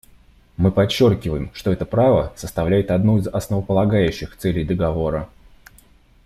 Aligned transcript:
Мы 0.57 0.71
подчеркиваем, 0.71 1.51
что 1.53 1.71
это 1.71 1.85
право 1.85 2.33
составляет 2.35 2.89
одну 2.89 3.19
из 3.19 3.27
основополагающих 3.27 4.35
целей 4.35 4.63
Договора. 4.65 5.29